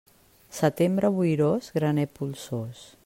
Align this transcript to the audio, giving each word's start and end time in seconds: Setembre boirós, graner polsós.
Setembre 0.59 1.11
boirós, 1.17 1.69
graner 1.77 2.07
polsós. 2.15 2.79